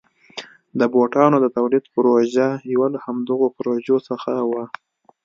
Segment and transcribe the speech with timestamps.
[0.79, 4.63] د بوټانو د تولید پروژه یو له همدغو پروژو څخه وه.